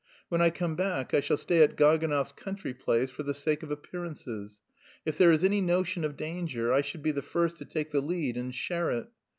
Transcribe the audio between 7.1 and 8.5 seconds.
the first to take the lead